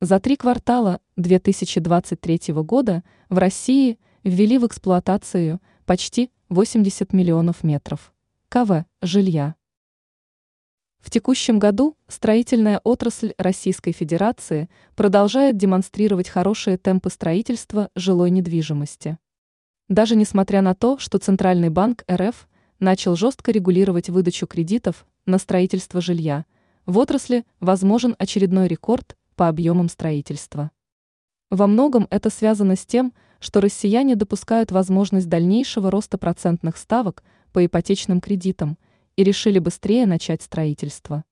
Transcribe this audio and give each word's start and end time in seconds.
За 0.00 0.20
три 0.20 0.36
квартала 0.36 1.00
2023 1.16 2.54
года 2.62 3.02
в 3.28 3.36
России 3.36 3.98
ввели 4.22 4.56
в 4.56 4.64
эксплуатацию 4.64 5.60
почти 5.86 6.30
80 6.50 7.12
миллионов 7.12 7.64
метров 7.64 8.14
КВ 8.48 8.86
жилья. 9.02 9.56
В 11.00 11.10
текущем 11.10 11.58
году 11.58 11.96
строительная 12.06 12.80
отрасль 12.84 13.34
Российской 13.38 13.90
Федерации 13.90 14.70
продолжает 14.94 15.56
демонстрировать 15.56 16.28
хорошие 16.28 16.78
темпы 16.78 17.10
строительства 17.10 17.90
жилой 17.96 18.30
недвижимости. 18.30 19.18
Даже 19.88 20.14
несмотря 20.14 20.62
на 20.62 20.76
то, 20.76 20.98
что 20.98 21.18
Центральный 21.18 21.70
банк 21.70 22.04
РФ 22.08 22.48
начал 22.78 23.16
жестко 23.16 23.50
регулировать 23.50 24.10
выдачу 24.10 24.46
кредитов 24.46 25.08
на 25.26 25.38
строительство 25.38 26.00
жилья, 26.00 26.44
в 26.86 26.98
отрасли 26.98 27.44
возможен 27.58 28.14
очередной 28.16 28.68
рекорд 28.68 29.17
по 29.38 29.48
объемам 29.48 29.88
строительства. 29.88 30.70
Во 31.50 31.66
многом 31.66 32.06
это 32.10 32.28
связано 32.28 32.76
с 32.76 32.84
тем, 32.84 33.14
что 33.40 33.62
россияне 33.62 34.16
допускают 34.16 34.70
возможность 34.70 35.30
дальнейшего 35.30 35.90
роста 35.90 36.18
процентных 36.18 36.76
ставок 36.76 37.24
по 37.54 37.64
ипотечным 37.64 38.20
кредитам– 38.20 38.76
и 39.18 39.24
решили 39.24 39.58
быстрее 39.58 40.06
начать 40.06 40.42
строительство. 40.42 41.24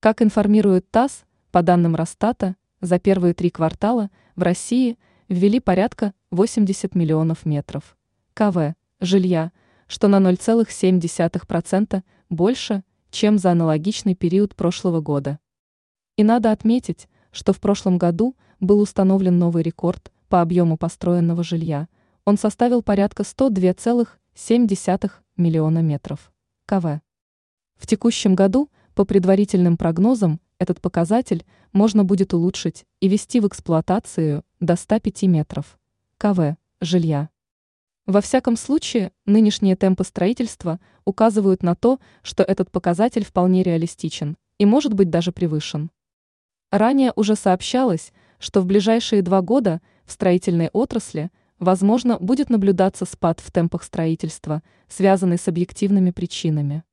Как 0.00 0.22
информирует 0.22 0.90
ТАСС, 0.90 1.24
по 1.50 1.60
данным 1.62 1.94
Росстата, 1.94 2.56
за 2.80 2.98
первые 2.98 3.34
три 3.34 3.50
квартала 3.50 4.08
в 4.36 4.42
России 4.42 4.98
ввели 5.28 5.60
порядка 5.60 6.14
80 6.30 6.94
миллионов 6.94 7.44
метров 7.44 7.98
КВ 8.32 8.74
жилья, 9.00 9.52
что 9.86 10.08
на 10.08 10.16
0,7% 10.16 12.02
больше, 12.30 12.84
чем 13.10 13.36
за 13.36 13.50
аналогичный 13.50 14.14
период 14.14 14.56
прошлого 14.56 15.02
года. 15.02 15.38
И 16.16 16.24
надо 16.24 16.52
отметить, 16.52 17.06
что 17.32 17.52
в 17.52 17.60
прошлом 17.60 17.98
году 17.98 18.36
был 18.60 18.80
установлен 18.80 19.38
новый 19.38 19.62
рекорд 19.62 20.12
по 20.28 20.40
объему 20.40 20.76
построенного 20.76 21.42
жилья. 21.42 21.88
Он 22.24 22.38
составил 22.38 22.82
порядка 22.82 23.22
102,7 23.22 25.10
миллиона 25.36 25.78
метров 25.80 26.32
КВ. 26.66 27.00
В 27.76 27.86
текущем 27.86 28.34
году, 28.34 28.70
по 28.94 29.04
предварительным 29.04 29.76
прогнозам, 29.76 30.40
этот 30.58 30.80
показатель 30.80 31.44
можно 31.72 32.04
будет 32.04 32.34
улучшить 32.34 32.84
и 33.00 33.08
ввести 33.08 33.40
в 33.40 33.48
эксплуатацию 33.48 34.44
до 34.60 34.76
105 34.76 35.22
метров 35.22 35.78
КВ 36.18 36.56
жилья. 36.80 37.30
Во 38.06 38.20
всяком 38.20 38.56
случае, 38.56 39.12
нынешние 39.24 39.76
темпы 39.76 40.04
строительства 40.04 40.80
указывают 41.04 41.62
на 41.62 41.74
то, 41.74 41.98
что 42.22 42.42
этот 42.42 42.70
показатель 42.70 43.24
вполне 43.24 43.62
реалистичен 43.62 44.36
и 44.58 44.66
может 44.66 44.94
быть 44.94 45.10
даже 45.10 45.32
превышен. 45.32 45.90
Ранее 46.70 47.12
уже 47.16 47.34
сообщалось, 47.34 48.12
что 48.38 48.60
в 48.60 48.66
ближайшие 48.66 49.22
два 49.22 49.42
года 49.42 49.80
в 50.04 50.12
строительной 50.12 50.70
отрасли, 50.72 51.30
возможно, 51.58 52.16
будет 52.18 52.48
наблюдаться 52.48 53.04
спад 53.04 53.40
в 53.40 53.50
темпах 53.50 53.82
строительства, 53.82 54.62
связанный 54.88 55.38
с 55.38 55.48
объективными 55.48 56.12
причинами. 56.12 56.84